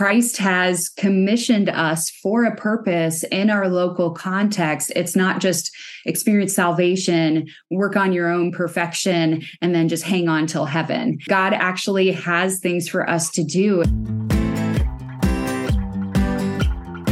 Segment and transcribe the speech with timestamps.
[0.00, 4.90] Christ has commissioned us for a purpose in our local context.
[4.96, 5.76] It's not just
[6.06, 11.18] experience salvation, work on your own perfection, and then just hang on till heaven.
[11.28, 13.82] God actually has things for us to do.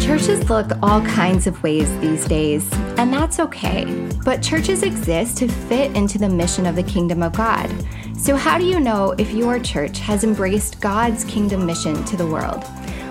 [0.00, 2.66] Churches look all kinds of ways these days,
[2.96, 3.84] and that's okay.
[4.24, 7.70] But churches exist to fit into the mission of the kingdom of God.
[8.16, 12.26] So, how do you know if your church has embraced God's kingdom mission to the
[12.26, 12.64] world?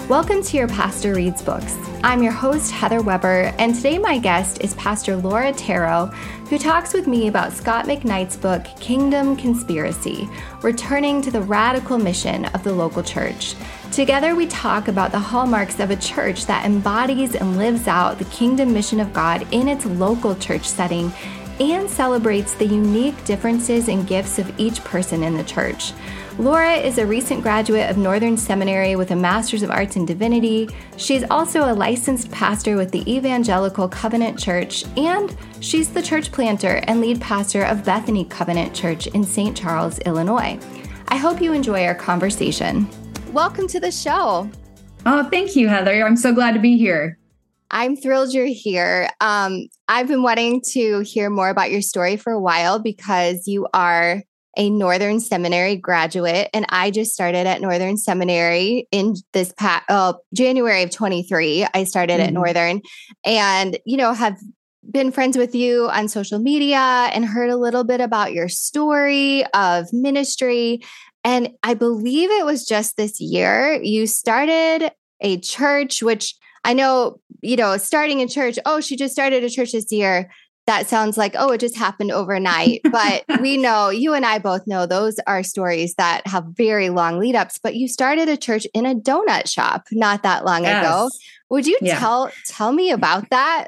[0.10, 1.76] Welcome to your Pastor Reads Books.
[2.02, 6.14] I'm your host, Heather Weber, and today my guest is Pastor Laura Tarro,
[6.48, 10.30] who talks with me about Scot McKnight's book, Kingdom Conspiracy
[10.62, 13.56] Returning to the Radical Mission of the Local Church.
[13.92, 18.24] Together, we talk about the hallmarks of a church that embodies and lives out the
[18.26, 21.12] kingdom mission of God in its local church setting
[21.60, 25.92] and celebrates the unique differences and gifts of each person in the church.
[26.40, 30.70] Laura is a recent graduate of Northern Seminary with a Master's of Arts in Divinity.
[30.96, 36.80] She's also a licensed pastor with the Evangelical Covenant Church, and she's the church planter
[36.84, 39.58] and lead pastor of Bethany Covenant Church in St.
[39.58, 40.60] Charles, Illinois.
[41.08, 42.88] I hope you enjoy our conversation.
[43.34, 44.48] Welcome to the show.
[45.08, 46.06] Oh, thank you, Heather.
[46.06, 47.18] I'm so glad to be here.
[47.72, 49.10] I'm thrilled you're here.
[49.22, 53.68] Um, I've been wanting to hear more about your story for a while because you
[53.74, 54.22] are
[54.58, 60.14] a Northern Seminary graduate, and I just started at Northern Seminary in this past uh,
[60.34, 61.68] January of 23.
[61.74, 62.28] I started mm-hmm.
[62.28, 62.82] at Northern,
[63.24, 64.38] and you know have
[64.90, 66.78] been friends with you on social media
[67.14, 70.82] and heard a little bit about your story of ministry.
[71.24, 77.20] And I believe it was just this year you started a church, which I know,
[77.42, 80.30] you know, starting a church, oh, she just started a church this year.
[80.68, 82.82] That sounds like, oh, it just happened overnight.
[82.92, 87.20] But we know, you and I both know those are stories that have very long
[87.20, 87.60] lead ups.
[87.62, 90.84] But you started a church in a donut shop not that long yes.
[90.84, 91.10] ago.
[91.50, 92.00] Would you yeah.
[92.00, 93.68] tell tell me about that?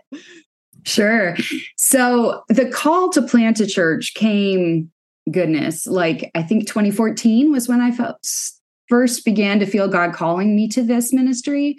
[0.84, 1.36] Sure.
[1.76, 4.92] So the call to plant a church came,
[5.30, 8.26] goodness, like I think 2014 was when I felt
[8.88, 11.78] first began to feel God calling me to this ministry.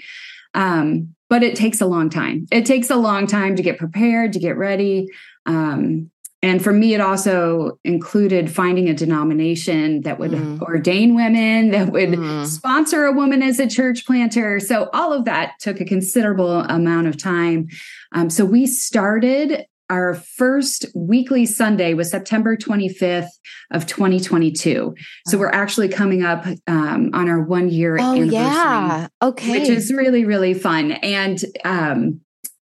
[0.54, 2.46] Um, but it takes a long time.
[2.50, 5.08] It takes a long time to get prepared, to get ready.
[5.46, 6.10] Um,
[6.42, 10.60] and for me, it also included finding a denomination that would mm.
[10.62, 12.46] ordain women, that would mm.
[12.46, 14.58] sponsor a woman as a church planter.
[14.58, 17.69] So all of that took a considerable amount of time.
[18.12, 23.28] Um, so we started our first weekly Sunday was September 25th
[23.72, 24.94] of 2022.
[25.26, 28.34] So we're actually coming up um, on our one year oh, anniversary.
[28.34, 29.08] Yeah.
[29.20, 29.58] Okay.
[29.58, 30.92] Which is really, really fun.
[30.92, 32.20] And um,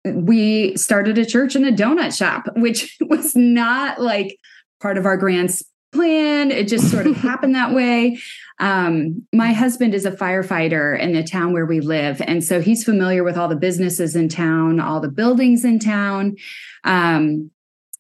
[0.04, 4.38] we started a church in a donut shop, which was not like
[4.80, 5.50] part of our grand
[5.92, 6.50] plan.
[6.50, 8.18] It just sort of happened that way.
[8.60, 12.22] Um, my husband is a firefighter in the town where we live.
[12.26, 16.36] And so he's familiar with all the businesses in town, all the buildings in town.
[16.84, 17.50] Um,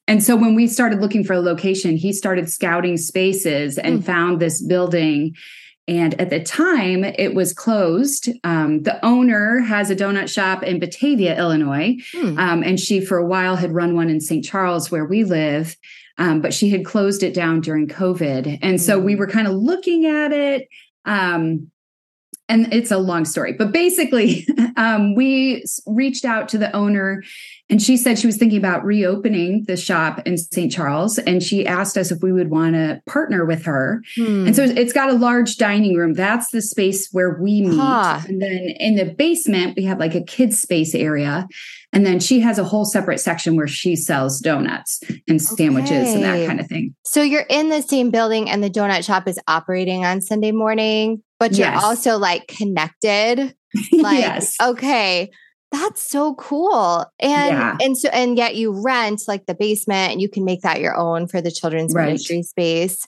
[0.06, 4.04] and so when we started looking for a location, he started scouting spaces and mm.
[4.04, 5.36] found this building.
[5.86, 8.28] And at the time, it was closed.
[8.42, 11.96] Um, the owner has a donut shop in Batavia, Illinois.
[12.12, 12.38] Mm.
[12.38, 14.44] Um, and she, for a while, had run one in St.
[14.44, 15.76] Charles, where we live.
[16.18, 18.58] Um, but she had closed it down during COVID.
[18.62, 18.80] And mm.
[18.80, 19.20] so we hmm.
[19.20, 20.68] were kind of looking at it.
[21.04, 21.70] Um,
[22.50, 24.46] and it's a long story, but basically,
[24.76, 27.22] um, we reached out to the owner
[27.70, 30.72] and she said she was thinking about reopening the shop in St.
[30.72, 31.18] Charles.
[31.18, 34.02] And she asked us if we would want to partner with her.
[34.16, 34.48] Hmm.
[34.48, 36.14] And so it's got a large dining room.
[36.14, 37.78] That's the space where we meet.
[37.78, 38.20] Huh.
[38.26, 41.46] And then in the basement, we have like a kids' space area.
[41.92, 46.14] And then she has a whole separate section where she sells donuts and sandwiches okay.
[46.14, 46.94] and that kind of thing.
[47.04, 51.22] So you're in the same building and the donut shop is operating on Sunday morning,
[51.40, 51.82] but you're yes.
[51.82, 53.54] also like connected.
[53.92, 54.56] Like, yes.
[54.60, 55.30] okay
[55.72, 57.06] that's so cool.
[57.20, 57.76] And yeah.
[57.80, 60.96] and so and yet you rent like the basement and you can make that your
[60.96, 62.06] own for the children's right.
[62.06, 63.06] ministry space.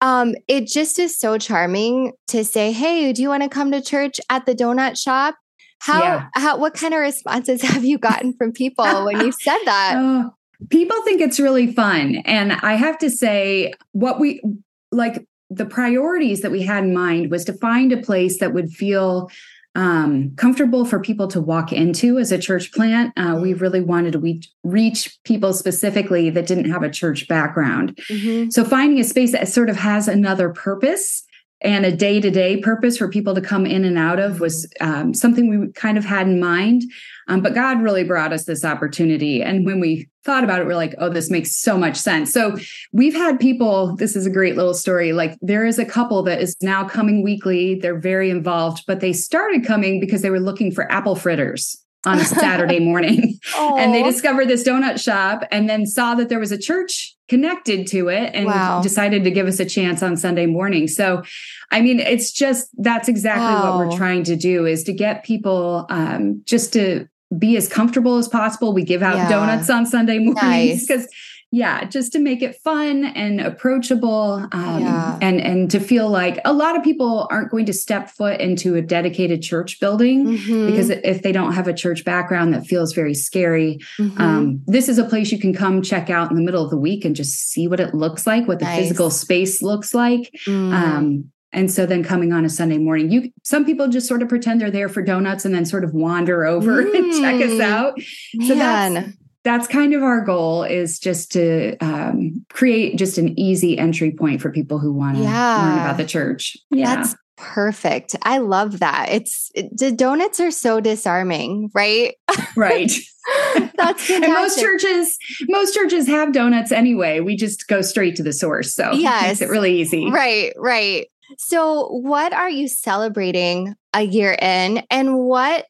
[0.00, 3.82] Um it just is so charming to say, "Hey, do you want to come to
[3.82, 5.36] church at the donut shop?"
[5.80, 6.28] How yeah.
[6.34, 9.94] how what kind of responses have you gotten from people when you said that?
[9.96, 10.30] Oh,
[10.70, 14.42] people think it's really fun and I have to say what we
[14.90, 18.70] like the priorities that we had in mind was to find a place that would
[18.70, 19.30] feel
[19.74, 23.12] um, comfortable for people to walk into as a church plant.
[23.16, 23.60] Uh, we mm-hmm.
[23.60, 27.96] really wanted to reach people specifically that didn't have a church background.
[28.08, 28.50] Mm-hmm.
[28.50, 31.24] So finding a space that sort of has another purpose
[31.62, 34.66] and a day to day purpose for people to come in and out of was
[34.80, 36.82] um, something we kind of had in mind.
[37.28, 39.42] Um, but God really brought us this opportunity.
[39.42, 42.32] And when we thought about it, we're like, oh, this makes so much sense.
[42.32, 42.56] So
[42.92, 45.12] we've had people, this is a great little story.
[45.12, 47.76] Like there is a couple that is now coming weekly.
[47.76, 52.18] They're very involved, but they started coming because they were looking for apple fritters on
[52.18, 53.38] a Saturday morning.
[53.58, 57.86] and they discovered this donut shop and then saw that there was a church connected
[57.86, 58.82] to it and wow.
[58.82, 60.88] decided to give us a chance on Sunday morning.
[60.88, 61.22] So,
[61.70, 63.78] I mean, it's just that's exactly wow.
[63.78, 67.08] what we're trying to do is to get people um, just to
[67.38, 68.72] be as comfortable as possible.
[68.72, 69.28] We give out yeah.
[69.28, 74.80] donuts on Sunday mornings because nice yeah just to make it fun and approachable um,
[74.80, 75.18] yeah.
[75.20, 78.76] and and to feel like a lot of people aren't going to step foot into
[78.76, 80.66] a dedicated church building mm-hmm.
[80.66, 84.20] because if they don't have a church background that feels very scary mm-hmm.
[84.20, 86.78] um, this is a place you can come check out in the middle of the
[86.78, 88.80] week and just see what it looks like what the nice.
[88.80, 90.72] physical space looks like mm.
[90.72, 94.28] um, and so then coming on a Sunday morning, you some people just sort of
[94.28, 96.94] pretend they're there for donuts and then sort of wander over mm.
[96.96, 97.60] and check us mm.
[97.60, 97.98] out.
[98.34, 98.46] Man.
[98.46, 103.78] So that's that's kind of our goal is just to um, create just an easy
[103.78, 105.56] entry point for people who want to yeah.
[105.56, 106.56] learn about the church.
[106.70, 106.96] Yeah.
[106.96, 108.14] That's perfect.
[108.22, 109.08] I love that.
[109.10, 112.14] It's it, the donuts are so disarming, right?
[112.54, 112.92] Right.
[113.54, 114.10] That's fantastic.
[114.22, 115.16] and most churches,
[115.48, 117.20] most churches have donuts anyway.
[117.20, 118.74] We just go straight to the source.
[118.74, 119.22] So yes.
[119.22, 120.10] it makes it really easy.
[120.10, 121.06] Right, right.
[121.38, 125.66] So what are you celebrating a year in and what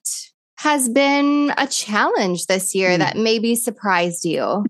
[0.60, 2.98] has been a challenge this year mm.
[2.98, 4.66] that maybe surprised you?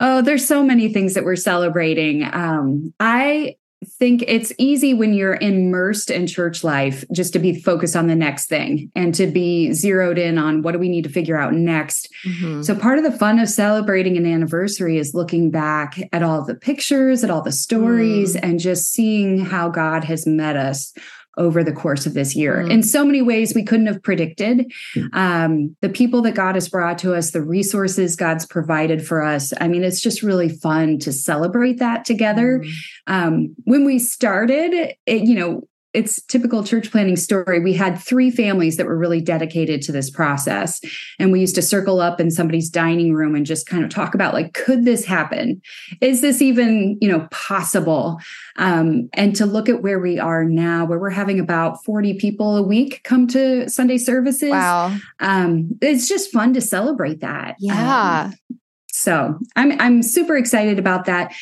[0.00, 2.24] Oh, there's so many things that we're celebrating.
[2.24, 3.56] Um, I
[3.98, 8.14] think it's easy when you're immersed in church life just to be focused on the
[8.14, 11.52] next thing and to be zeroed in on what do we need to figure out
[11.52, 12.08] next.
[12.26, 12.62] Mm-hmm.
[12.62, 16.54] So, part of the fun of celebrating an anniversary is looking back at all the
[16.54, 18.40] pictures, at all the stories, mm.
[18.42, 20.94] and just seeing how God has met us
[21.38, 22.70] over the course of this year mm.
[22.70, 25.14] in so many ways we couldn't have predicted mm.
[25.14, 29.52] um, the people that god has brought to us the resources god's provided for us
[29.60, 32.72] i mean it's just really fun to celebrate that together mm.
[33.06, 35.62] um, when we started it, you know
[35.94, 37.60] it's typical church planning story.
[37.60, 40.80] We had three families that were really dedicated to this process.
[41.18, 44.14] And we used to circle up in somebody's dining room and just kind of talk
[44.14, 45.60] about like, could this happen?
[46.00, 48.18] Is this even, you know, possible?
[48.56, 52.56] Um, and to look at where we are now, where we're having about 40 people
[52.56, 54.50] a week come to Sunday services.
[54.50, 54.96] Wow.
[55.20, 57.56] Um, it's just fun to celebrate that.
[57.58, 58.30] Yeah.
[58.30, 58.58] Um,
[58.92, 61.34] so I'm I'm super excited about that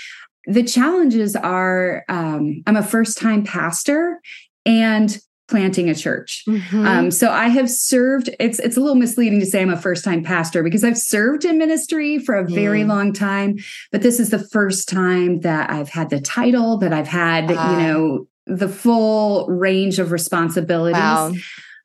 [0.46, 4.20] the challenges are um, I'm a first time pastor
[4.64, 6.44] and planting a church.
[6.48, 6.86] Mm-hmm.
[6.86, 8.30] Um, so I have served.
[8.38, 11.44] It's it's a little misleading to say I'm a first time pastor because I've served
[11.44, 12.88] in ministry for a very mm.
[12.88, 13.58] long time,
[13.92, 17.50] but this is the first time that I've had the title that I've had.
[17.50, 17.78] Uh, you ah.
[17.78, 20.98] know the full range of responsibilities.
[20.98, 21.32] Wow.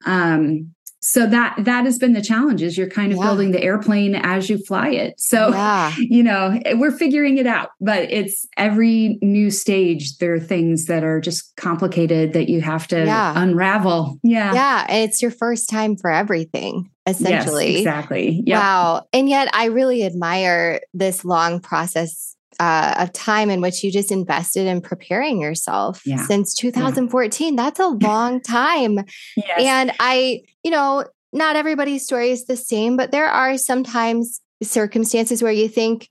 [0.05, 0.74] Um,
[1.07, 3.25] so that that has been the challenge is you're kind of yeah.
[3.25, 5.93] building the airplane as you fly it so yeah.
[5.97, 11.03] you know we're figuring it out but it's every new stage there are things that
[11.03, 13.33] are just complicated that you have to yeah.
[13.39, 18.59] unravel yeah yeah it's your first time for everything essentially yes, exactly yep.
[18.59, 23.91] wow and yet i really admire this long process uh, of time in which you
[23.91, 26.17] just invested in preparing yourself yeah.
[26.25, 27.53] since 2014.
[27.53, 27.63] Yeah.
[27.63, 28.99] That's a long time.
[29.35, 29.59] yes.
[29.59, 35.43] And I, you know, not everybody's story is the same, but there are sometimes circumstances
[35.43, 36.09] where you think,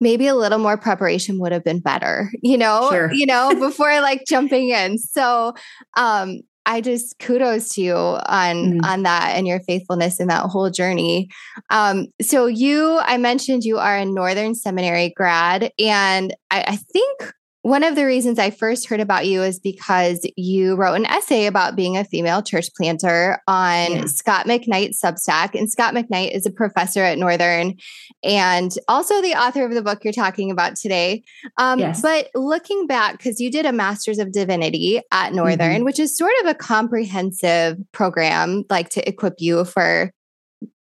[0.00, 3.12] maybe a little more preparation would have been better you know sure.
[3.12, 5.54] you know before like jumping in so
[5.96, 8.84] um I just kudos to you on mm.
[8.84, 11.28] on that and your faithfulness in that whole journey.
[11.70, 17.32] Um, so you, I mentioned you are a Northern Seminary grad, and I, I think
[17.64, 21.46] one of the reasons I first heard about you is because you wrote an essay
[21.46, 24.04] about being a female church planter on yeah.
[24.04, 25.58] Scot McKnight's Substack.
[25.58, 27.78] And Scot McKnight is a professor at Northern
[28.22, 31.22] and also the author of the book you're talking about today.
[31.56, 32.02] Um, yes.
[32.02, 35.84] But looking back, because you did a Master's of Divinity at Northern, mm-hmm.
[35.84, 40.12] which is sort of a comprehensive program, like to equip you for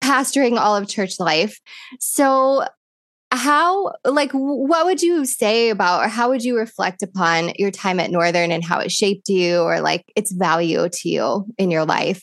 [0.02, 1.60] pastoring all of church life.
[2.00, 2.64] So
[3.36, 8.00] how like what would you say about or how would you reflect upon your time
[8.00, 11.84] at northern and how it shaped you or like its value to you in your
[11.84, 12.22] life?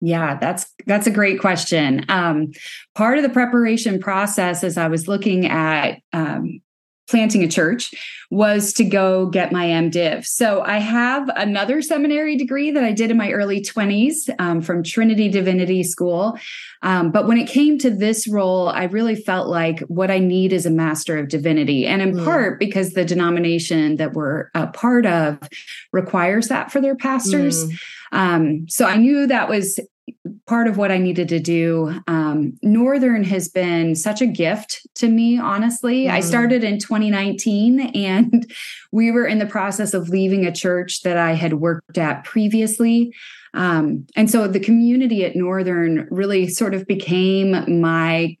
[0.00, 2.04] Yeah that's that's a great question.
[2.08, 2.52] Um,
[2.94, 6.60] part of the preparation process as i was looking at um,
[7.08, 7.92] planting a church
[8.30, 10.26] was to go get my MDiv.
[10.26, 14.82] So I have another seminary degree that I did in my early 20s um, from
[14.82, 16.38] Trinity Divinity School.
[16.82, 20.52] Um, but when it came to this role, I really felt like what I need
[20.52, 21.86] is a Master of Divinity.
[21.86, 22.24] And in mm.
[22.24, 25.38] part because the denomination that we're a part of
[25.92, 27.64] requires that for their pastors.
[27.64, 27.78] Mm.
[28.12, 29.80] Um, so I knew that was
[30.46, 32.00] part of what I needed to do.
[32.06, 36.04] Um, Northern has been such a gift to me, honestly.
[36.04, 36.10] Mm.
[36.10, 38.50] I started in 2019 and
[38.92, 43.14] we were in the process of leaving a church that I had worked at previously.
[43.54, 48.36] Um, and so the community at Northern really sort of became my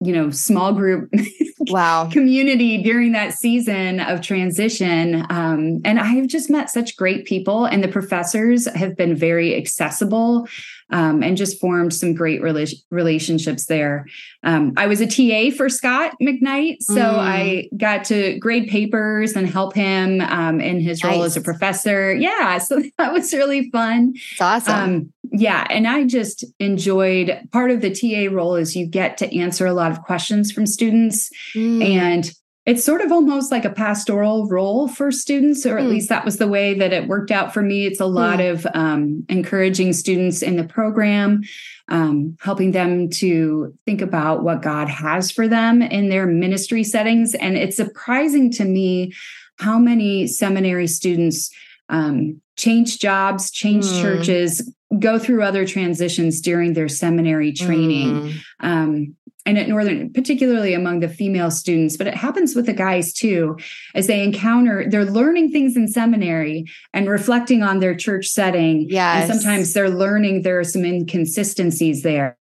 [0.00, 1.12] you know small group
[1.70, 7.24] wow community during that season of transition um, and i have just met such great
[7.24, 10.46] people and the professors have been very accessible
[10.90, 14.06] um, and just formed some great rela- relationships there.
[14.42, 17.18] Um, I was a TA for Scot McKnight, so mm.
[17.18, 21.26] I got to grade papers and help him um, in his role nice.
[21.26, 22.14] as a professor.
[22.14, 24.14] Yeah, so that was really fun.
[24.14, 24.74] It's awesome.
[24.74, 29.38] Um, yeah, and I just enjoyed part of the TA role is you get to
[29.38, 31.84] answer a lot of questions from students mm.
[31.84, 32.32] and
[32.68, 35.88] it's sort of almost like a pastoral role for students, or at mm.
[35.88, 37.86] least that was the way that it worked out for me.
[37.86, 38.50] It's a lot mm.
[38.52, 41.44] of um, encouraging students in the program,
[41.88, 47.34] um, helping them to think about what God has for them in their ministry settings.
[47.34, 49.14] And it's surprising to me
[49.58, 51.50] how many seminary students
[51.88, 54.02] um, change jobs, change mm.
[54.02, 58.10] churches, go through other transitions during their seminary training.
[58.10, 58.40] Mm.
[58.60, 59.16] Um,
[59.48, 63.56] and at Northern, particularly among the female students, but it happens with the guys too,
[63.94, 68.86] as they encounter, they're learning things in seminary and reflecting on their church setting.
[68.90, 69.22] Yeah.
[69.22, 72.36] And sometimes they're learning there are some inconsistencies there.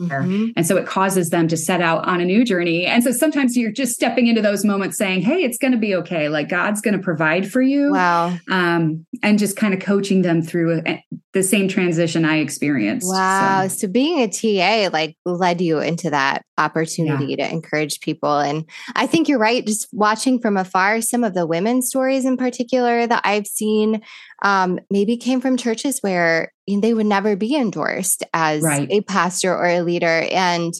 [0.00, 0.46] Mm-hmm.
[0.56, 2.86] And so it causes them to set out on a new journey.
[2.86, 5.94] And so sometimes you're just stepping into those moments saying, Hey, it's going to be
[5.96, 6.28] okay.
[6.28, 7.92] Like God's going to provide for you.
[7.92, 8.36] Wow.
[8.48, 13.08] Um, and just kind of coaching them through a, the same transition I experienced.
[13.08, 13.66] Wow.
[13.66, 17.46] So, so being a TA like led you into that opportunity yeah.
[17.46, 18.38] to encourage people.
[18.38, 19.66] And I think you're right.
[19.66, 24.02] Just watching from afar, some of the women's stories in particular that I've seen
[24.42, 28.88] um, maybe came from churches where they would never be endorsed as right.
[28.90, 30.26] a pastor or a leader.
[30.30, 30.74] And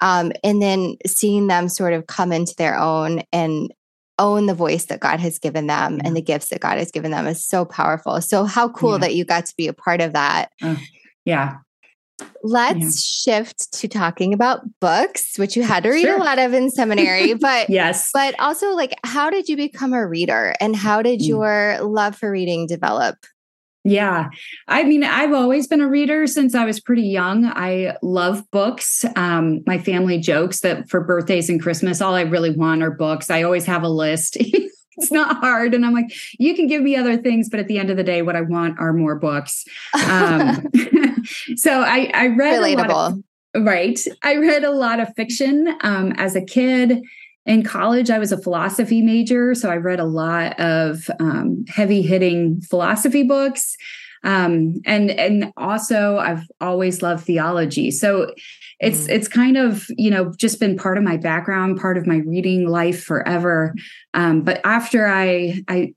[0.00, 3.72] um, and then seeing them sort of come into their own and
[4.18, 7.10] own the voice that God has given them and the gifts that God has given
[7.10, 8.20] them is so powerful.
[8.20, 8.98] So how cool yeah.
[8.98, 10.52] that you got to be a part of that.
[10.62, 10.76] Uh,
[11.24, 11.56] yeah.
[12.42, 13.34] Let's yeah.
[13.34, 16.18] shift to talking about books, which you had to read sure.
[16.18, 18.10] a lot of in seminary, but yes.
[18.12, 21.28] But also like how did you become a reader and how did mm.
[21.28, 23.16] your love for reading develop?
[23.86, 24.30] Yeah.
[24.66, 27.44] I mean, I've always been a reader since I was pretty young.
[27.44, 29.04] I love books.
[29.14, 33.28] Um, my family jokes that for birthdays and Christmas, all I really want are books.
[33.28, 34.38] I always have a list.
[34.98, 35.74] it's not hard.
[35.74, 38.04] And I'm like, you can give me other things, but at the end of the
[38.04, 39.64] day, what I want are more books.
[40.06, 40.66] Um,
[41.56, 43.24] so I, I read relatable.
[43.54, 43.98] Of, right.
[44.22, 47.02] I read a lot of fiction um, as a kid
[47.46, 52.00] in college, I was a philosophy major, so I read a lot of um, heavy
[52.00, 53.76] hitting philosophy books.
[54.24, 57.90] Um, and and also I've always loved theology.
[57.90, 58.32] So
[58.80, 59.10] it's mm.
[59.10, 62.68] it's kind of you know just been part of my background, part of my reading
[62.68, 63.74] life forever.
[64.14, 65.94] Um, but after I I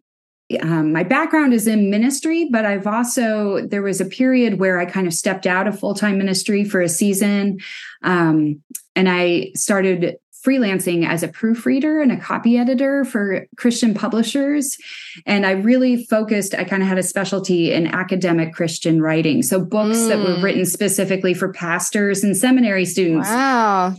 [0.62, 4.86] um, my background is in ministry, but I've also there was a period where I
[4.86, 7.60] kind of stepped out of full time ministry for a season,
[8.04, 8.62] um,
[8.96, 10.18] and I started
[10.48, 14.78] freelancing as a proofreader and a copy editor for Christian publishers.
[15.26, 19.44] And I really focused, I kind of had a specialty in academic Christian writing.
[19.44, 20.08] So books mm.
[20.10, 20.44] that were mm.
[20.44, 23.28] written specifically for pastors and seminary students.
[23.28, 23.96] Wow.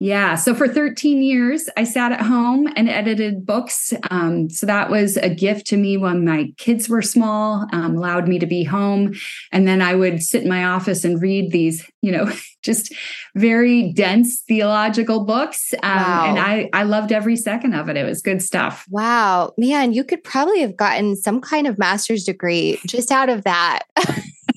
[0.00, 0.36] Yeah.
[0.36, 3.92] So for 13 years, I sat at home and edited books.
[4.10, 8.28] Um, so that was a gift to me when my kids were small, um, allowed
[8.28, 9.14] me to be home.
[9.50, 12.30] And then I would sit in my office and read these, you know,
[12.62, 12.94] just
[13.34, 15.74] very dense theological books.
[15.82, 16.26] Um, wow.
[16.28, 17.96] And I, I loved every second of it.
[17.96, 18.84] It was good stuff.
[18.90, 19.52] Wow.
[19.58, 23.80] Man, you could probably have gotten some kind of master's degree just out of that.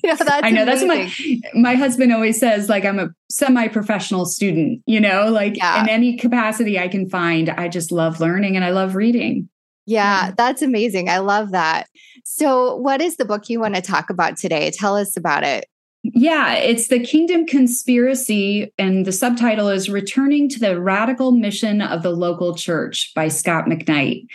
[0.04, 0.88] know, that's I know amazing.
[0.88, 2.68] that's my my husband always says.
[2.68, 4.82] Like I'm a semi-professional student.
[4.86, 5.82] You know, like yeah.
[5.82, 7.50] in any capacity I can find.
[7.50, 9.48] I just love learning and I love reading.
[9.86, 11.08] Yeah, that's amazing.
[11.08, 11.88] I love that.
[12.24, 14.70] So, what is the book you want to talk about today?
[14.70, 15.66] Tell us about it.
[16.04, 22.02] Yeah, it's the Kingdom Conspiracy, and the subtitle is Returning to the Radical Mission of
[22.02, 24.26] the Local Church by Scot McKnight.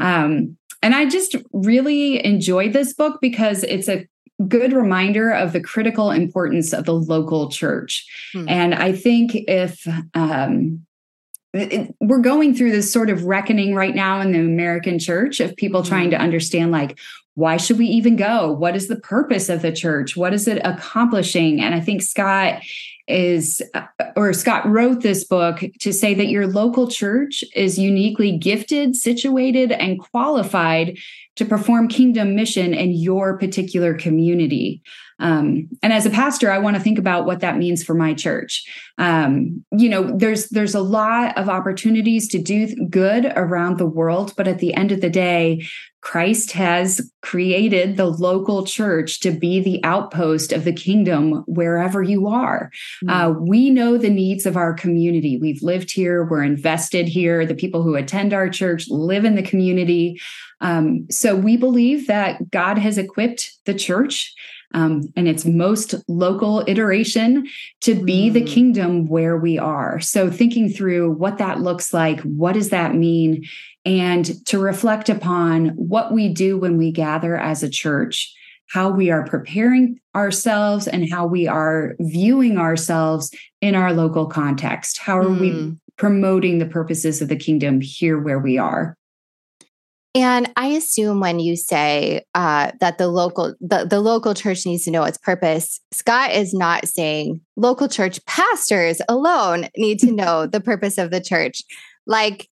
[0.00, 4.06] Um, and I just really enjoyed this book because it's a
[4.48, 8.06] good reminder of the critical importance of the local church.
[8.32, 8.48] Hmm.
[8.48, 10.86] And I think if um,
[11.52, 15.56] it, we're going through this sort of reckoning right now in the American church of
[15.56, 15.88] people mm-hmm.
[15.88, 16.98] trying to understand like
[17.34, 18.52] why should we even go?
[18.52, 20.16] What is the purpose of the church?
[20.16, 21.60] What is it accomplishing?
[21.62, 22.62] And I think Scot
[23.08, 28.36] is, uh, or Scot wrote this book to say that your local church is uniquely
[28.36, 30.98] gifted, situated, and qualified
[31.36, 34.82] to perform kingdom mission in your particular community.
[35.18, 38.14] Um, and as a pastor, I want to think about what that means for my
[38.14, 38.64] church.
[38.98, 44.32] Um, you know, there's there's a lot of opportunities to do good around the world,
[44.36, 45.64] but at the end of the day,
[46.02, 52.26] Christ has created the local church to be the outpost of the kingdom wherever you
[52.26, 52.72] are.
[53.04, 53.10] Mm-hmm.
[53.10, 55.38] Uh, we know the needs of our community.
[55.40, 57.46] We've lived here, we're invested here.
[57.46, 60.20] The people who attend our church live in the community.
[60.60, 64.34] Um, so we believe that God has equipped the church
[64.74, 67.46] um, and its most local iteration
[67.80, 68.32] to be mm.
[68.32, 70.00] the kingdom where we are.
[70.00, 73.44] So, thinking through what that looks like, what does that mean,
[73.84, 78.32] and to reflect upon what we do when we gather as a church,
[78.70, 84.98] how we are preparing ourselves, and how we are viewing ourselves in our local context.
[84.98, 85.40] How are mm.
[85.40, 88.96] we promoting the purposes of the kingdom here where we are?
[90.14, 94.84] And I assume when you say uh, that the local the, the local church needs
[94.84, 100.46] to know its purpose, Scot is not saying local church pastors alone need to know
[100.46, 101.62] the purpose of the church.
[102.06, 102.48] Like,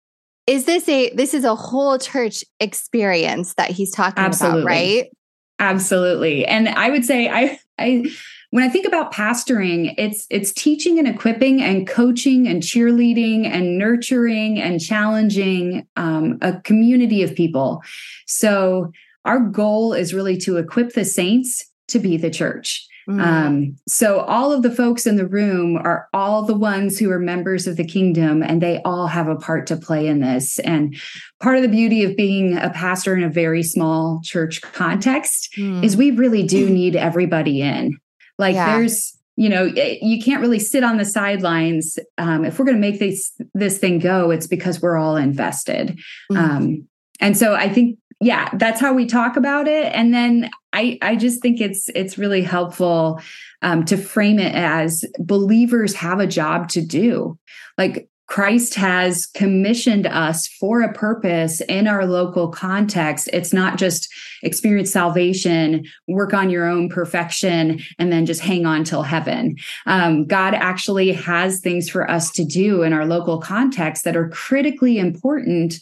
[0.46, 4.62] is this a this is a whole church experience that he's talking Absolutely.
[4.62, 5.10] about, right?
[5.58, 6.46] Absolutely.
[6.46, 8.10] And I would say I I
[8.50, 13.78] when I think about pastoring, it's it's teaching and equipping and coaching and cheerleading and
[13.78, 17.82] nurturing and challenging um, a community of people.
[18.26, 18.90] So
[19.24, 22.86] our goal is really to equip the saints to be the church.
[23.08, 23.24] Mm.
[23.24, 27.18] Um, so all of the folks in the room are all the ones who are
[27.18, 30.58] members of the kingdom, and they all have a part to play in this.
[30.60, 30.96] And
[31.40, 35.84] part of the beauty of being a pastor in a very small church context mm.
[35.84, 37.98] is we really do need everybody in.
[38.40, 38.76] Like yeah.
[38.76, 41.98] there's, you know, you can't really sit on the sidelines.
[42.18, 46.00] Um, if we're going to make this this thing go, it's because we're all invested.
[46.32, 46.36] Mm-hmm.
[46.36, 46.88] Um,
[47.20, 49.92] and so I think, yeah, that's how we talk about it.
[49.94, 53.20] And then I I just think it's it's really helpful
[53.62, 57.38] um, to frame it as believers have a job to do.
[57.78, 63.28] Like Christ has commissioned us for a purpose in our local context.
[63.32, 64.08] It's not just
[64.44, 69.56] experience salvation, work on your own perfection, and then just hang on till heaven.
[69.86, 74.28] Um, God actually has things for us to do in our local context that are
[74.28, 75.74] critically important.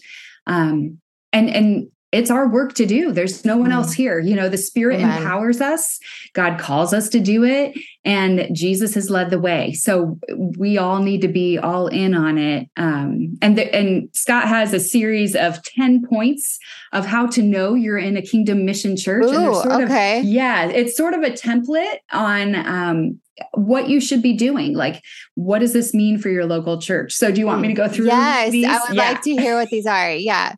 [0.46, 0.98] Um,
[1.34, 3.12] and and it's our work to do.
[3.12, 3.97] There's no one else mm.
[3.97, 4.18] here.
[4.18, 5.18] You know, the Spirit Amen.
[5.18, 5.99] empowers us,
[6.33, 9.75] God calls us to do it, and Jesus has led the way.
[9.75, 10.18] So
[10.57, 12.68] we all need to be all in on it.
[12.77, 16.59] Um, and the, and Scot has a series of ten points
[16.92, 19.27] of how to know you're in a Kingdom Mission Church.
[19.27, 20.21] Ooh, sort okay.
[20.21, 23.21] Of, yeah, it's sort of a template on um,
[23.53, 24.75] what you should be doing.
[24.75, 25.03] Like,
[25.35, 27.12] what does this mean for your local church?
[27.12, 28.07] So, do you want me to go through?
[28.07, 28.66] Yes, these?
[28.66, 29.11] I would yeah.
[29.11, 30.12] like to hear what these are.
[30.12, 30.55] Yeah.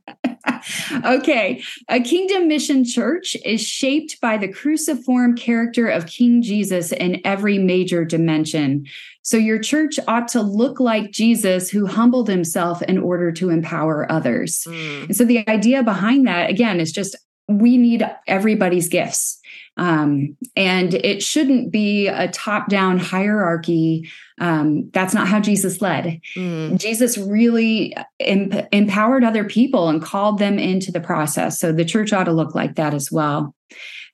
[1.04, 1.62] Okay.
[1.88, 7.58] A kingdom mission church is shaped by the cruciform character of King Jesus in every
[7.58, 8.86] major dimension.
[9.22, 14.10] So, your church ought to look like Jesus, who humbled himself in order to empower
[14.10, 14.64] others.
[14.66, 15.04] Mm.
[15.06, 17.16] And so, the idea behind that, again, is just
[17.48, 19.39] we need everybody's gifts.
[19.80, 24.10] Um, and it shouldn't be a top down hierarchy.
[24.38, 26.20] Um, that's not how Jesus led.
[26.36, 26.78] Mm.
[26.78, 31.58] Jesus really em- empowered other people and called them into the process.
[31.58, 33.54] So the church ought to look like that as well.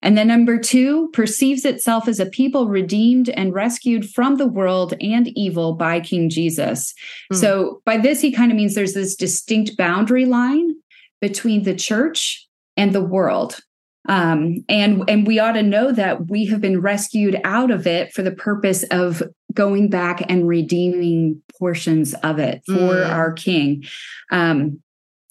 [0.02, 4.94] And then number two, perceives itself as a people redeemed and rescued from the world
[5.00, 6.94] and evil by King Jesus.
[7.33, 7.40] Mm.
[7.40, 10.76] So by this, he kind of means there's this distinct boundary line
[11.20, 13.59] between the church and the world.
[14.08, 18.12] Um, and and we ought to know that we have been rescued out of it
[18.12, 23.10] for the purpose of going back and redeeming portions of it for mm.
[23.10, 23.84] our King.
[24.30, 24.80] Um,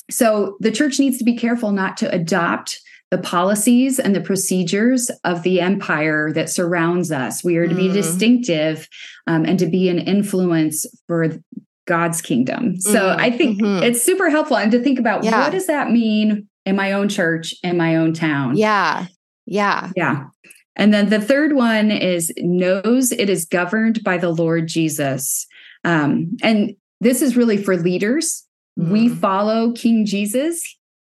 [0.09, 5.09] so the church needs to be careful not to adopt the policies and the procedures
[5.23, 7.43] of the empire that surrounds us.
[7.43, 7.93] We are to be mm.
[7.93, 8.89] distinctive
[9.27, 11.29] um, and to be an influence for
[11.85, 12.79] God's kingdom.
[12.79, 13.83] So mm I think mm-hmm.
[13.83, 15.39] it's super helpful and to think about yeah.
[15.39, 18.57] what does that mean in my own church in my own town.
[18.57, 19.07] Yeah.
[19.45, 19.91] Yeah.
[19.95, 20.25] Yeah.
[20.75, 25.47] And then the third one is knows it is governed by the Lord Jesus.
[25.83, 28.45] Um, and this is really for leaders.
[28.77, 28.91] Mm-hmm.
[28.91, 30.61] We follow King Jesus.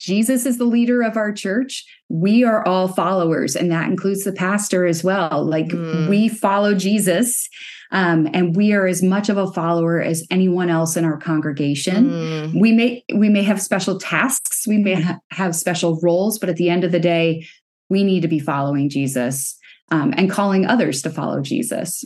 [0.01, 1.85] Jesus is the leader of our church.
[2.09, 5.45] We are all followers, and that includes the pastor as well.
[5.45, 6.09] Like mm.
[6.09, 7.49] we follow Jesus.
[7.93, 12.11] Um, and we are as much of a follower as anyone else in our congregation.
[12.11, 12.61] Mm.
[12.61, 16.57] We may we may have special tasks, we may ha- have special roles, but at
[16.57, 17.47] the end of the day,
[17.91, 19.59] we need to be following Jesus
[19.91, 22.05] um, and calling others to follow Jesus.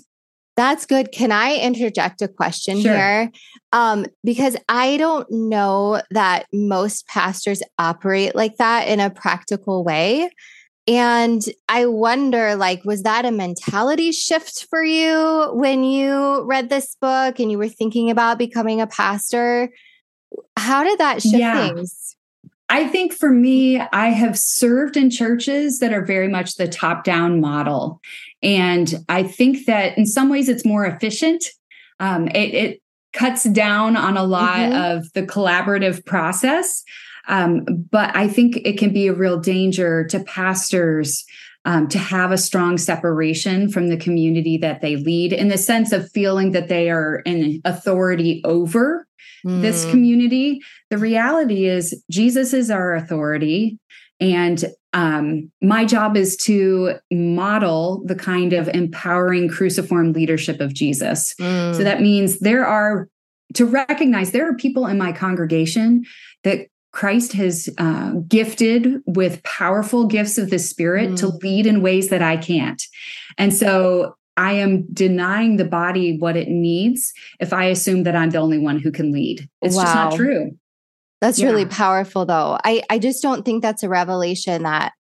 [0.56, 1.12] That's good.
[1.12, 2.92] Can I interject a question sure.
[2.92, 3.30] here?
[3.72, 10.30] Um, because I don't know that most pastors operate like that in a practical way.
[10.88, 16.96] And I wonder, like, was that a mentality shift for you when you read this
[17.00, 19.70] book and you were thinking about becoming a pastor?
[20.56, 21.68] How did that shift yeah.
[21.68, 22.16] things?
[22.68, 27.04] I think for me, I have served in churches that are very much the top
[27.04, 28.00] down model.
[28.42, 31.44] And I think that in some ways it's more efficient.
[32.00, 32.82] Um, it, it,
[33.16, 34.98] cuts down on a lot mm-hmm.
[34.98, 36.84] of the collaborative process.
[37.28, 41.24] Um, but I think it can be a real danger to pastors
[41.64, 45.90] um, to have a strong separation from the community that they lead in the sense
[45.90, 49.06] of feeling that they are in authority over
[49.44, 49.62] mm.
[49.62, 50.60] this community.
[50.90, 53.80] The reality is, Jesus is our authority.
[54.20, 61.34] And um, my job is to model the kind of empowering cruciform leadership of Jesus.
[61.40, 61.74] Mm.
[61.74, 63.08] So that means there are,
[63.54, 66.04] to recognize there are people in my congregation
[66.44, 71.18] that Christ has uh, gifted with powerful gifts of the Spirit mm.
[71.18, 72.82] to lead in ways that I can't.
[73.36, 78.30] And so I am denying the body what it needs if I assume that I'm
[78.30, 79.46] the only one who can lead.
[79.60, 79.82] It's wow.
[79.82, 80.52] just not true.
[81.20, 81.48] That's yeah.
[81.48, 82.56] really powerful, though.
[82.64, 84.94] I, I just don't think that's a revelation that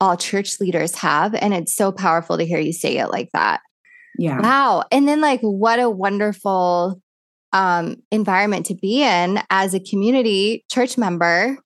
[0.00, 1.34] all church leaders have.
[1.34, 3.60] And it's so powerful to hear you say it like that.
[4.16, 4.40] Yeah.
[4.40, 4.84] Wow.
[4.92, 7.02] And then, like, what a wonderful
[7.52, 11.58] um, environment to be in as a community church member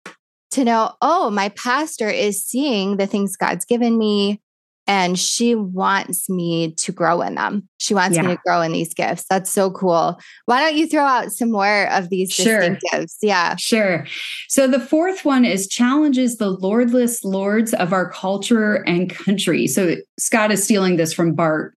[0.53, 4.41] to know, oh, my pastor is seeing the things God's given me
[4.87, 7.69] and she wants me to grow in them.
[7.79, 8.23] She wants yeah.
[8.23, 9.25] me to grow in these gifts.
[9.29, 10.21] That's so cool.
[10.45, 12.61] Why don't you throw out some more of these sure.
[12.61, 13.17] distinctives?
[13.23, 13.57] Yeah.
[13.57, 14.07] Sure.
[14.49, 19.67] So the fourth one is challenges the lordless lords of our culture and country.
[19.67, 21.73] So Scot is stealing this from Barth.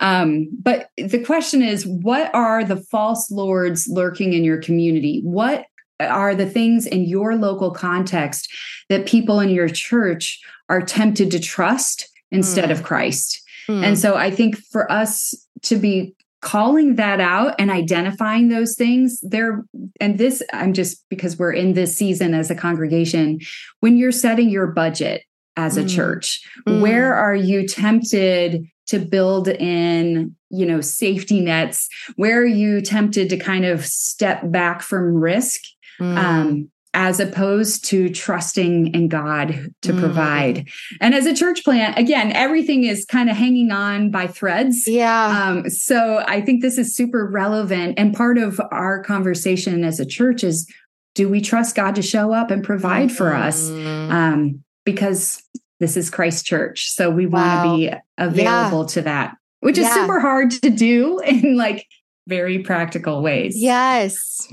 [0.00, 5.20] Um, but the question is what are the false lords lurking in your community?
[5.24, 5.66] What
[6.00, 8.48] are the things in your local context
[8.88, 12.72] that people in your church are tempted to trust instead mm.
[12.72, 13.40] of Christ.
[13.68, 13.84] Mm.
[13.84, 19.20] And so I think for us to be calling that out and identifying those things
[19.20, 19.64] there
[20.00, 23.38] and this i'm just because we're in this season as a congregation
[23.78, 25.22] when you're setting your budget
[25.56, 25.94] as a mm.
[25.94, 26.80] church mm.
[26.80, 33.30] where are you tempted to build in you know safety nets where are you tempted
[33.30, 35.60] to kind of step back from risk
[36.00, 36.16] mm.
[36.18, 39.98] um, as opposed to trusting in God to mm.
[39.98, 40.68] provide.
[41.00, 44.86] And as a church plant, again, everything is kind of hanging on by threads.
[44.86, 45.26] Yeah.
[45.26, 47.98] Um, so I think this is super relevant.
[47.98, 50.70] And part of our conversation as a church is
[51.14, 53.16] do we trust God to show up and provide mm.
[53.16, 53.68] for us?
[53.68, 54.12] Mm-hmm.
[54.12, 55.42] Um, because
[55.80, 56.90] this is Christ Church.
[56.90, 57.64] So we wow.
[57.64, 58.86] want to be available yeah.
[58.86, 59.94] to that, which is yeah.
[59.94, 61.86] super hard to do in like
[62.26, 63.54] very practical ways.
[63.56, 64.46] Yes.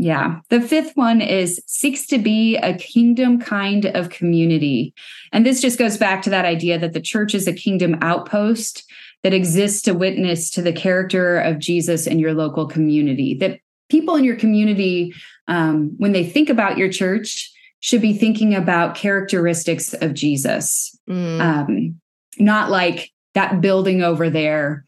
[0.00, 0.38] Yeah.
[0.48, 4.94] The fifth one is seeks to be a kingdom kind of community.
[5.32, 8.84] And this just goes back to that idea that the church is a kingdom outpost
[9.24, 13.34] that exists to witness to the character of Jesus in your local community.
[13.34, 13.58] That
[13.88, 15.12] people in your community,
[15.48, 21.40] um, when they think about your church, should be thinking about characteristics of Jesus, mm.
[21.40, 22.00] um,
[22.38, 24.84] not like that building over there.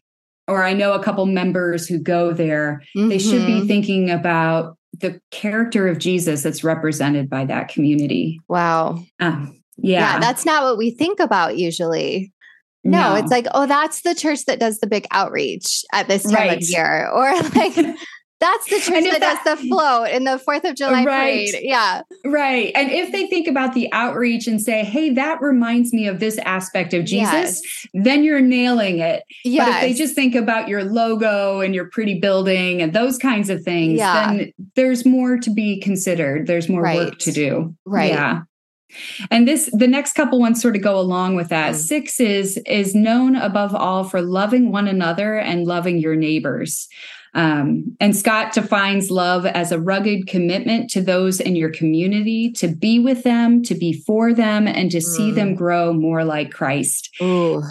[0.47, 2.81] Or I know a couple members who go there.
[2.95, 3.09] Mm-hmm.
[3.09, 3.67] They should be mm-hmm.
[3.67, 8.39] thinking about the character of Jesus that's represented by that community.
[8.47, 9.03] Wow.
[9.19, 10.13] Um, yeah.
[10.13, 10.19] yeah.
[10.19, 12.31] That's not what we think about usually.
[12.83, 16.23] No, no, it's like, oh, that's the church that does the big outreach at this
[16.23, 16.57] time right.
[16.57, 17.09] of year.
[17.09, 17.77] Or like
[18.41, 21.55] That's the church that, that, does the float in the Fourth of July right, parade.
[21.61, 22.01] Yeah.
[22.25, 22.71] Right.
[22.73, 26.39] And if they think about the outreach and say, hey, that reminds me of this
[26.39, 27.87] aspect of Jesus, yes.
[27.93, 29.23] then you're nailing it.
[29.45, 29.67] Yes.
[29.67, 33.51] But if they just think about your logo and your pretty building and those kinds
[33.51, 34.33] of things, yeah.
[34.33, 36.47] then there's more to be considered.
[36.47, 36.97] There's more right.
[36.97, 37.75] work to do.
[37.85, 38.11] Right.
[38.11, 38.41] Yeah.
[39.29, 41.75] And this the next couple ones sort of go along with that.
[41.75, 41.77] Mm.
[41.77, 46.89] Six is is known above all for loving one another and loving your neighbors.
[47.33, 52.67] Um, and Scot defines love as a rugged commitment to those in your community, to
[52.67, 55.03] be with them, to be for them, and to mm.
[55.03, 57.09] see them grow more like Christ.
[57.21, 57.63] Ooh.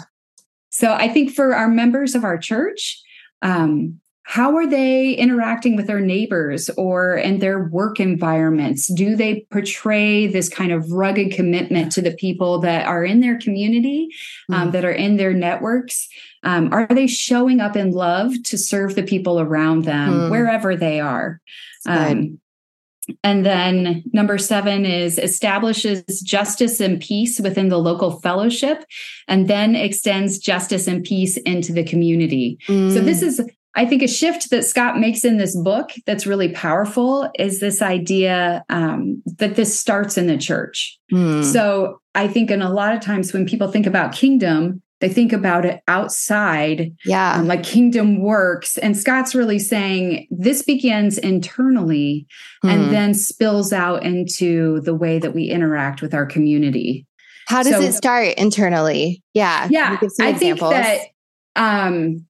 [0.69, 2.99] So I think for our members of our church,
[3.41, 8.87] um, how are they interacting with their neighbors or in their work environments?
[8.87, 13.37] Do they portray this kind of rugged commitment to the people that are in their
[13.37, 14.09] community,
[14.49, 16.07] um, um, that are in their networks?
[16.43, 20.31] Um, are they showing up in love to serve the people around them mm.
[20.31, 21.39] wherever they are?
[21.85, 22.39] Um,
[23.23, 28.85] and then number seven is establishes justice and peace within the local fellowship
[29.27, 32.59] and then extends justice and peace into the community.
[32.67, 32.93] Mm.
[32.93, 33.41] So this is
[33.73, 37.81] I think a shift that Scot makes in this book that's really powerful is this
[37.81, 40.99] idea um, that this starts in the church.
[41.11, 41.43] Mm.
[41.43, 45.33] So I think in a lot of times when people think about kingdom, they think
[45.33, 48.77] about it outside, yeah, um, like kingdom works.
[48.77, 52.27] And Scot's really saying this begins internally
[52.63, 52.71] mm.
[52.71, 52.91] and hmm.
[52.91, 57.07] then spills out into the way that we interact with our community.
[57.47, 59.23] How does so, it start internally?
[59.33, 59.97] Yeah, yeah.
[60.21, 60.99] I think that
[61.55, 62.25] um,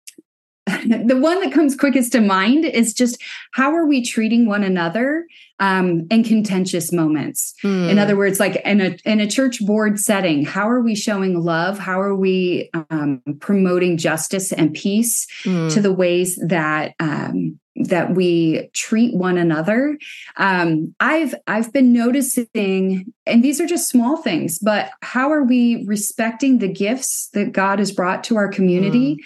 [0.86, 3.20] the one that comes quickest to mind is just
[3.54, 5.26] how are we treating one another
[5.60, 7.90] um, in contentious moments mm.
[7.90, 11.44] in other words like in a in a church board setting how are we showing
[11.44, 15.74] love how are we um, promoting justice and peace mm.
[15.74, 19.98] to the ways that um, that we treat one another
[20.38, 25.84] um, i've i've been noticing and these are just small things but how are we
[25.88, 29.18] respecting the gifts that god has brought to our community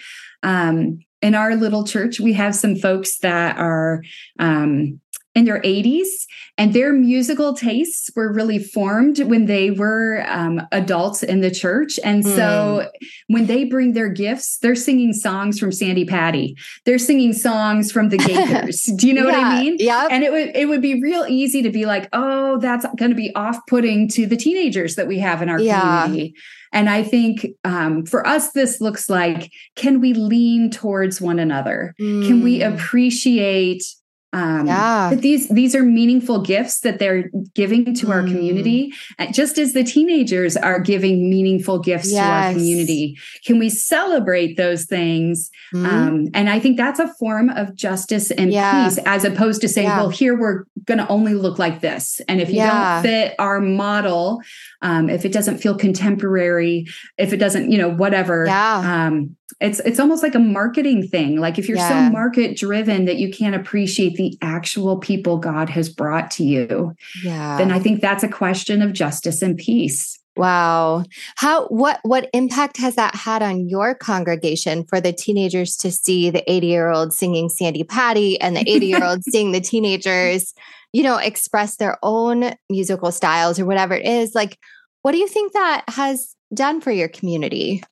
[0.42, 0.48] mm.
[0.48, 4.00] um, in our little church, we have some folks that are
[4.38, 5.00] um,
[5.36, 6.08] in their 80s,
[6.56, 12.00] and their musical tastes were really formed when they were um, adults in the church.
[12.02, 12.34] And mm.
[12.34, 12.90] so
[13.26, 16.56] when they bring their gifts, they're singing songs from Sandi Patty.
[16.86, 18.90] They're singing songs from the Gaithers.
[18.96, 19.76] Do you know yeah, what I mean?
[19.78, 20.08] Yeah.
[20.10, 23.16] And it would it would be real easy to be like, oh, that's going to
[23.16, 26.04] be off putting to the teenagers that we have in our yeah.
[26.04, 26.34] community.
[26.72, 31.94] And I think um, for us, this looks like can we lean towards one another?
[32.00, 32.26] Mm.
[32.26, 32.74] Can we mm.
[32.74, 33.84] appreciate
[34.32, 35.14] um, yeah.
[35.14, 38.10] These these are meaningful gifts that they're giving to mm.
[38.10, 38.92] our community,
[39.32, 42.26] just as the teenagers are giving meaningful gifts yes.
[42.26, 43.16] to our community.
[43.44, 45.50] Can we celebrate those things?
[45.72, 45.86] Mm.
[45.86, 48.88] Um, and I think that's a form of justice and yeah.
[48.88, 50.00] peace, as opposed to saying, yeah.
[50.00, 53.60] "Well, here we're going to only look like this," and if you don't fit our
[53.60, 54.40] model,
[54.82, 56.86] um, if it doesn't feel contemporary,
[57.18, 61.40] if it doesn't, you know, whatever, um, it's it's almost like a marketing thing.
[61.40, 62.08] Like if you're yeah.
[62.08, 66.94] so market driven that you can't appreciate the actual people god has brought to you
[67.22, 67.58] yeah.
[67.58, 71.04] then i think that's a question of justice and peace wow.
[71.36, 76.30] How what what impact has that had on your congregation for the teenagers to see
[76.30, 80.54] the 80 year old singing Sandi Patty and the 80 year old seeing the teenagers
[80.92, 84.34] you know express their own musical styles or whatever it is?
[84.34, 84.58] Like
[85.02, 87.82] what do you think that has done for your community?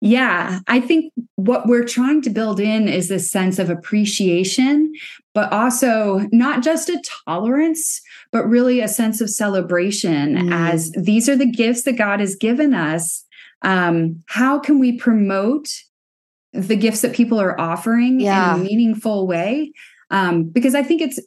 [0.00, 4.92] Yeah, I think what we're trying to build in is this sense of appreciation,
[5.34, 10.54] but also not just a tolerance, but really a sense of celebration mm.
[10.54, 13.24] as these are the gifts that God has given us.
[13.62, 15.68] Um, how can we promote
[16.52, 18.54] the gifts that people are offering yeah.
[18.54, 19.72] in a meaningful way?
[20.10, 21.18] Um, because I think it's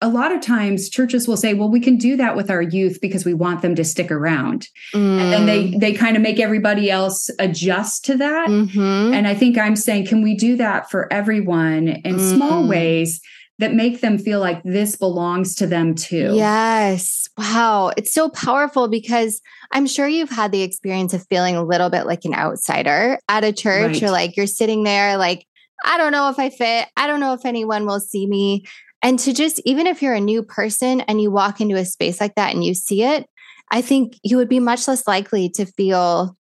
[0.00, 2.98] a lot of times churches will say well we can do that with our youth
[3.00, 5.20] because we want them to stick around mm.
[5.20, 5.80] and then they mm.
[5.80, 9.14] they kind of make everybody else adjust to that mm-hmm.
[9.14, 13.20] and i think i'm saying can we do that for everyone in mm small ways
[13.58, 18.86] that make them feel like this belongs to them too yes wow it's so powerful
[18.86, 19.40] because
[19.72, 23.44] i'm sure you've had the experience of feeling a little bit like an outsider at
[23.44, 24.02] a church right.
[24.04, 25.46] or like you're sitting there like
[25.84, 26.88] I don't know if I fit.
[26.96, 28.64] I don't know if anyone will see me.
[29.02, 32.20] And to just, even if you're a new person and you walk into a space
[32.20, 33.26] like that and you see it,
[33.70, 36.36] I think you would be much less likely to feel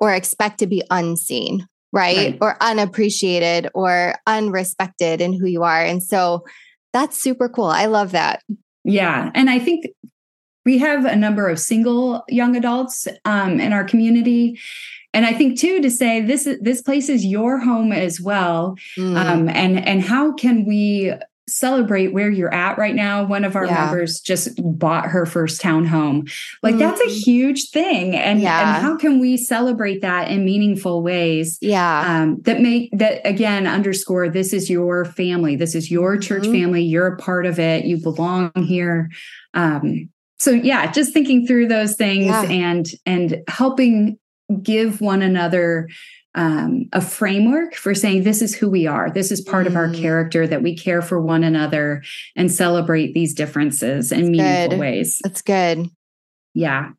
[0.00, 2.16] or expect to be unseen, right?
[2.16, 2.38] right?
[2.40, 5.82] Or unappreciated or unrespected in who you are.
[5.82, 6.44] And so
[6.92, 7.66] that's super cool.
[7.66, 8.42] I love that.
[8.84, 9.30] Yeah.
[9.34, 9.86] And I think
[10.64, 14.58] we have a number of single young adults um, in our community
[15.12, 19.16] and i think too to say this this place is your home as well mm.
[19.16, 21.12] um, and and how can we
[21.48, 23.24] celebrate where you're at right now.
[23.24, 23.86] One of our yeah.
[23.86, 26.32] members just bought her first townhome.
[26.62, 26.78] Like mm.
[26.78, 27.30] that's a mm-hmm.
[27.30, 28.16] huge thing.
[28.16, 28.76] And, yeah.
[28.76, 31.58] and how can we celebrate that in meaningful ways?
[31.60, 32.22] Yeah.
[32.22, 35.56] Um, that make that again underscore this is your family.
[35.56, 36.52] This is your church mm-hmm.
[36.52, 36.82] family.
[36.82, 37.84] You're a part of it.
[37.84, 39.10] You belong here.
[39.52, 42.42] Um, so yeah, just thinking through those things yeah.
[42.42, 44.18] and and helping
[44.62, 45.88] give one another
[46.34, 49.10] um, a framework for saying this is who we are.
[49.10, 49.68] This is part mm.
[49.68, 50.00] of our mm.
[50.00, 52.02] character that we care for one another
[52.34, 54.80] and celebrate these differences in That's meaningful good.
[54.80, 55.20] ways.
[55.22, 55.88] That's good.
[56.54, 56.90] Yeah.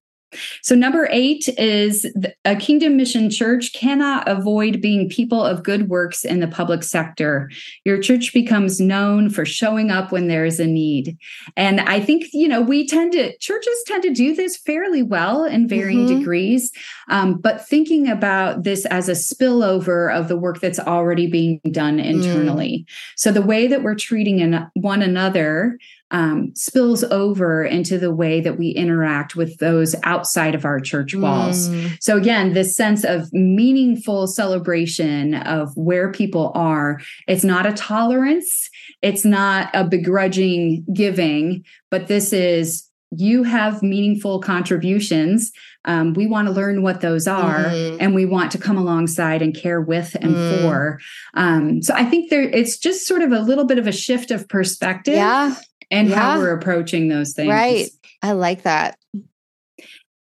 [0.61, 2.05] So, number eight is
[2.43, 7.49] a kingdom mission church cannot avoid being people of good works in the public sector.
[7.83, 11.17] Your church becomes known for showing up when there is a need.
[11.55, 15.43] And I think, you know, we tend to, churches tend to do this fairly well
[15.43, 16.19] in varying mm-hmm.
[16.19, 16.71] degrees.
[17.09, 21.99] Um, but thinking about this as a spillover of the work that's already being done
[21.99, 22.85] internally.
[22.87, 22.93] Mm.
[23.15, 24.35] So, the way that we're treating
[24.73, 25.77] one another
[26.11, 31.15] um, spills over into the way that we interact with those outside of our church
[31.15, 31.69] walls.
[31.69, 31.97] Mm.
[32.01, 38.69] So, again, this sense of meaningful celebration of where people are, it's not a tolerance,
[39.01, 45.51] it's not a begrudging giving, but this is you have meaningful contributions.
[45.85, 47.97] Um, we want to learn what those are, mm-hmm.
[47.99, 50.61] and we want to come alongside and care with and mm.
[50.61, 50.99] for.
[51.35, 54.31] Um, so I think there, it's just sort of a little bit of a shift
[54.31, 55.15] of perspective.
[55.15, 55.55] Yeah
[55.91, 56.15] and yeah.
[56.15, 57.49] how we're approaching those things.
[57.49, 57.89] Right.
[58.21, 58.97] I like that.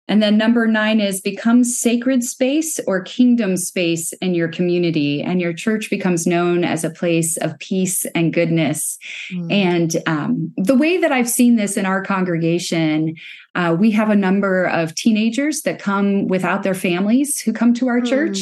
[0.07, 5.39] And then number nine is become sacred space or kingdom space in your community, and
[5.39, 8.97] your church becomes known as a place of peace and goodness.
[9.31, 9.51] Mm.
[9.53, 13.15] And um, the way that I've seen this in our congregation,
[13.55, 17.87] uh, we have a number of teenagers that come without their families who come to
[17.87, 18.09] our mm.
[18.09, 18.37] church.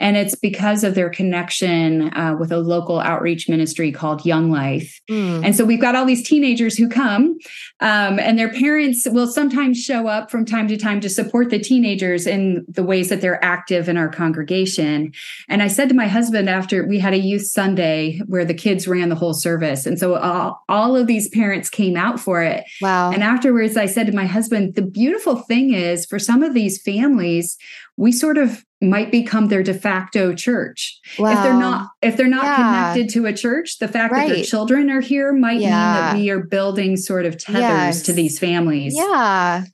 [0.00, 5.00] And it's because of their connection uh, with a local outreach ministry called Young Life.
[5.10, 5.44] Mm.
[5.44, 7.38] And so we've got all these teenagers who come,
[7.80, 11.58] um, and their parents will sometimes show up from time to time to support the
[11.58, 15.12] teenagers in the ways that they're active in our congregation.
[15.48, 18.88] And I said to my husband after we had a youth Sunday where the kids
[18.88, 19.86] ran the whole service.
[19.86, 22.64] And so all, all of these parents came out for it.
[22.80, 23.12] Wow.
[23.12, 26.80] And afterwards, I said to my husband, the beautiful thing is for some of these
[26.80, 27.56] families,
[27.96, 31.00] we sort of might become their de facto church.
[31.18, 31.32] Wow.
[31.32, 32.56] If they're not if they're not yeah.
[32.56, 34.28] connected to a church, the fact right.
[34.28, 35.68] that their children are here might yeah.
[35.68, 38.02] mean that we are building sort of tethers yes.
[38.02, 38.94] to these families.
[38.96, 39.64] Yeah.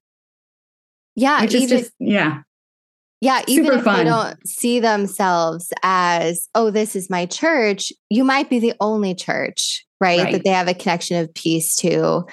[1.16, 1.42] Yeah.
[1.42, 2.42] Which even, just, yeah.
[3.20, 3.99] Yeah, even Super if fun.
[3.99, 9.14] they don't see themselves as, oh, this is my church, you might be the only
[9.14, 10.20] church, right?
[10.20, 10.33] right.
[10.33, 12.25] That they have a connection of peace to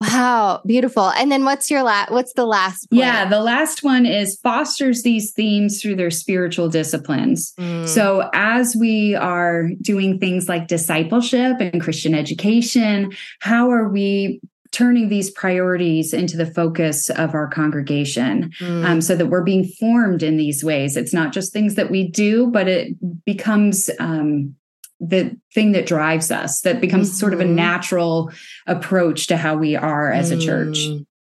[0.00, 1.10] Wow, beautiful.
[1.10, 3.00] And then what's your last what's the last point?
[3.00, 7.54] Yeah, the last one is fosters these themes through their spiritual disciplines.
[7.58, 7.88] Mm.
[7.88, 14.40] So as we are doing things like discipleship and Christian education, how are we
[14.74, 18.84] turning these priorities into the focus of our congregation mm.
[18.84, 20.96] um, so that we're being formed in these ways.
[20.96, 24.56] It's not just things that we do, but it becomes um,
[25.00, 27.16] the thing that drives us that becomes mm-hmm.
[27.16, 27.56] sort of a mm-hmm.
[27.56, 28.30] natural
[28.66, 30.78] approach to how we are as a church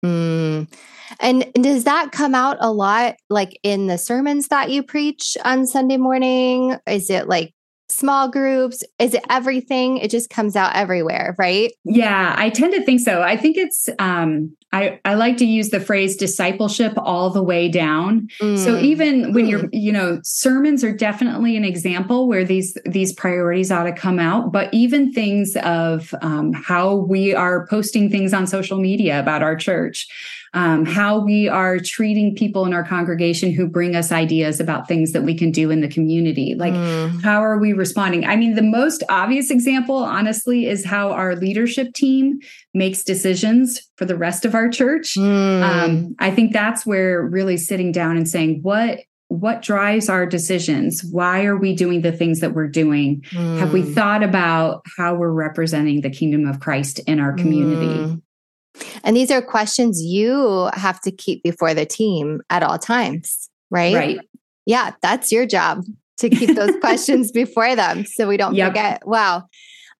[0.05, 0.63] mm-hmm.
[1.21, 5.67] and does that come out a lot like in the sermons that you preach on
[5.67, 7.55] sunday morning is it like
[7.95, 8.83] small groups?
[8.99, 9.99] Is it everything?
[9.99, 11.73] It just comes out everywhere, right?
[11.85, 13.23] Yeah, I tend to think so.
[13.23, 17.69] I think it's um I I like to use the phrase discipleship all the way
[17.69, 18.29] down.
[18.41, 18.59] Mm.
[18.59, 23.71] So even when you're, you know, sermons are definitely an example where these these priorities
[23.71, 28.49] ought to come out, but even things of um, how we are posting things on
[28.49, 30.09] social media about our church
[30.55, 35.11] um, how we are treating people in our congregation who bring us ideas about things
[35.11, 36.55] that we can do in the community.
[36.55, 37.23] Like, mm.
[37.23, 38.25] how are we responding?
[38.25, 42.39] I mean, the most obvious example, honestly, is how our leadership team
[42.73, 45.15] makes decisions for the rest of our church.
[45.15, 45.63] Mm.
[45.63, 51.03] Um, I think that's where really sitting down and saying, what what drives our decisions
[51.03, 53.59] why are we doing the things that we're doing mm.
[53.59, 53.95] have we mm.
[53.95, 58.23] thought about how we're representing the kingdom of christ in our community mm.
[59.03, 63.95] And these are questions you have to keep before the team at all times, right?
[63.95, 64.19] Right.
[64.67, 65.85] Yeah, that's your job
[66.19, 68.71] to keep those questions before them so we don't yep.
[68.71, 69.07] forget.
[69.07, 69.45] Wow.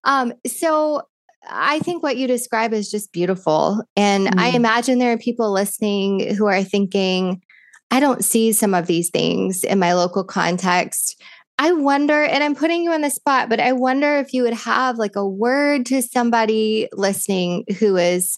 [0.03, 1.03] Um, so
[1.49, 3.81] I think what you describe is just beautiful.
[3.95, 4.39] And mm.
[4.39, 7.41] I imagine there are people listening who are thinking,
[7.91, 11.21] I don't see some of these things in my local context.
[11.57, 14.53] I wonder, and I'm putting you on the spot, but I wonder if you would
[14.53, 18.37] have like a word to somebody listening who is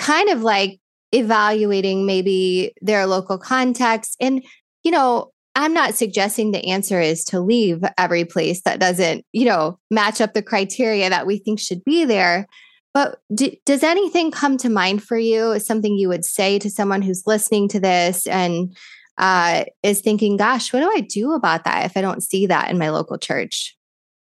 [0.00, 0.80] kind of like
[1.12, 4.16] evaluating maybe their local context.
[4.20, 4.42] And,
[4.82, 9.44] you know, I'm not suggesting the answer is to leave every place that doesn't, you
[9.44, 12.46] know, match up the criteria that we think should be there.
[12.94, 16.70] But do, does anything come to mind for you as something you would say to
[16.70, 18.76] someone who's listening to this and
[19.18, 22.70] uh, is thinking, gosh, what do I do about that if I don't see that
[22.70, 23.76] in my local church?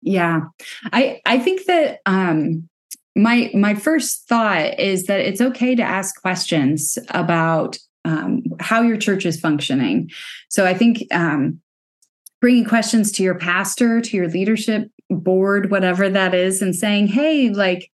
[0.02, 0.42] Yeah,
[0.92, 2.68] I I think that um,
[3.16, 8.96] my my first thought is that it's okay to ask questions about um, how your
[8.96, 10.10] church is functioning.
[10.48, 11.60] So I think um,
[12.40, 17.50] bringing questions to your pastor, to your leadership board, whatever that is, and saying, "Hey,
[17.50, 17.90] like."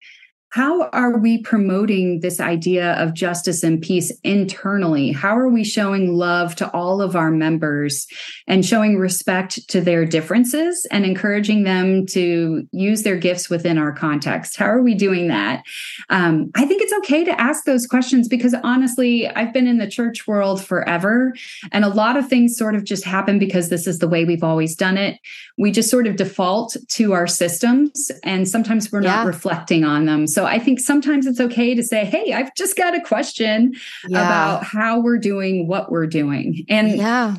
[0.50, 5.12] How are we promoting this idea of justice and peace internally?
[5.12, 8.08] How are we showing love to all of our members
[8.48, 13.92] and showing respect to their differences and encouraging them to use their gifts within our
[13.92, 14.56] context?
[14.56, 15.62] How are we doing that?
[16.08, 19.88] Um, I think it's okay to ask those questions because honestly, I've been in the
[19.88, 21.32] church world forever,
[21.70, 24.42] and a lot of things sort of just happen because this is the way we've
[24.42, 25.20] always done it.
[25.58, 29.16] We just sort of default to our systems, and sometimes we're yeah.
[29.16, 30.26] not reflecting on them.
[30.26, 33.74] So I think sometimes it's okay to say, Hey, I've just got a question
[34.08, 34.18] yeah.
[34.24, 36.64] about how we're doing what we're doing.
[36.68, 37.36] And yeah.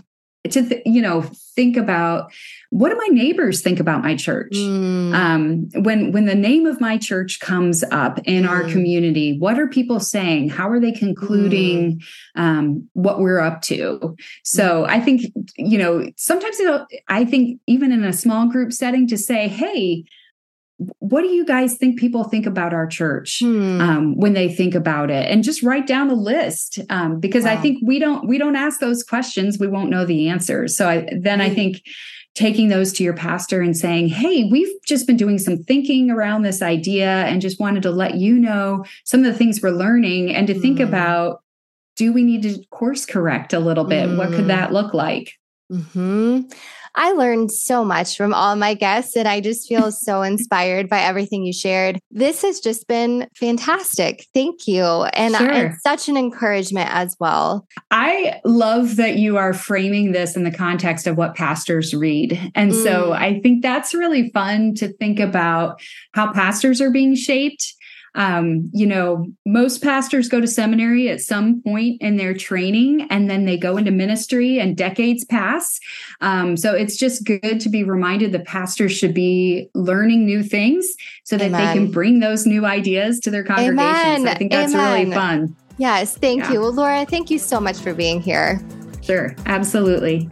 [0.49, 1.23] to, th- you know,
[1.55, 2.31] think about
[2.69, 5.13] what do my neighbors think about my church mm.
[5.13, 8.49] um, when when the name of my church comes up in mm.
[8.49, 12.41] our community what are people saying how are they concluding mm.
[12.41, 14.89] um, what we're up to so mm.
[14.89, 15.21] i think
[15.57, 16.57] you know sometimes
[17.09, 20.03] i think even in a small group setting to say hey
[20.99, 23.79] what do you guys think people think about our church hmm.
[23.81, 27.51] um, when they think about it and just write down a list um, because wow.
[27.51, 30.89] i think we don't we don't ask those questions we won't know the answers so
[30.89, 31.81] I, then i think
[32.33, 36.43] taking those to your pastor and saying hey we've just been doing some thinking around
[36.43, 40.33] this idea and just wanted to let you know some of the things we're learning
[40.33, 40.83] and to think hmm.
[40.83, 41.43] about
[41.97, 44.47] do we need to course correct a little bit what could hmm.
[44.47, 45.33] that look like
[45.71, 46.41] mm-hmm.
[46.95, 51.01] I learned so much from all my guests, and I just feel so inspired by
[51.01, 51.99] everything you shared.
[52.11, 54.27] This has just been fantastic.
[54.33, 54.83] Thank you.
[54.83, 55.51] And sure.
[55.51, 57.67] it's such an encouragement as well.
[57.91, 62.39] I love that you are framing this in the context of what pastors read.
[62.55, 62.83] And mm.
[62.83, 65.81] so I think that's really fun to think about
[66.13, 67.75] how pastors are being shaped
[68.15, 73.29] um, you know, most pastors go to seminary at some point in their training and
[73.29, 75.79] then they go into ministry and decades pass.
[76.19, 80.93] Um, so it's just good to be reminded that pastors should be learning new things
[81.23, 81.65] so that Amen.
[81.65, 83.79] they can bring those new ideas to their congregations.
[83.79, 84.27] Amen.
[84.27, 85.01] I think that's Amen.
[85.01, 85.55] really fun.
[85.77, 86.51] Yes, thank yeah.
[86.51, 86.59] you.
[86.59, 88.61] Well, Laura, thank you so much for being here.
[89.01, 90.29] Sure, absolutely.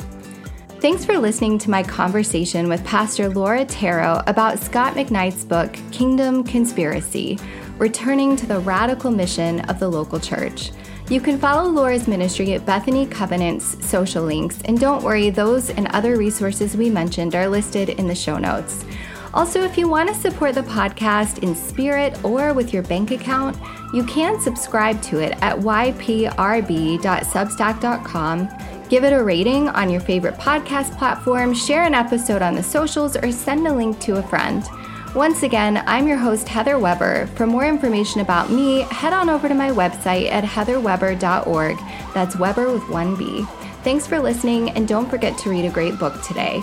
[0.79, 6.43] Thanks for listening to my conversation with Pastor Laura Tarro about Scot McKnight's book, Kingdom
[6.43, 7.37] Conspiracy
[7.79, 10.71] returning to the radical mission of the local church.
[11.09, 15.87] You can follow Laura's ministry at Bethany Covenant's social links, and don't worry, those and
[15.87, 18.85] other resources we mentioned are listed in the show notes.
[19.33, 23.57] Also, if you want to support the podcast in spirit or with your bank account,
[23.93, 28.49] you can subscribe to it at yprb.substack.com.
[28.89, 33.15] Give it a rating on your favorite podcast platform, share an episode on the socials,
[33.15, 34.67] or send a link to a friend.
[35.15, 37.25] Once again, I'm your host, Heather Weber.
[37.33, 41.77] For more information about me, head on over to my website at heatherweber.org.
[42.13, 43.43] That's Weber with one B.
[43.83, 46.61] Thanks for listening, and don't forget to read a great book today.